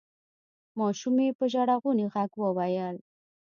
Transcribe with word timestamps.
ماشومې 0.79 1.27
په 1.37 1.43
ژړغوني 1.51 2.05
غږ 2.13 2.31
وویل: 2.43 2.95